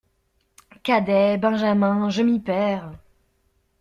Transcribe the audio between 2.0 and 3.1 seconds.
je m'y perds.